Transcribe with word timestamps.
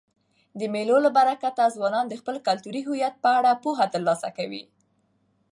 د 0.59 0.61
مېلو 0.73 0.97
له 1.05 1.09
برکته 1.17 1.63
ځوانان 1.75 2.05
د 2.09 2.13
خپل 2.21 2.35
کلتوري 2.47 2.81
هویت 2.87 3.13
په 3.23 3.29
اړه 3.39 3.51
پوهه 3.63 3.85
ترلاسه 3.93 4.29
کوي. 4.37 4.63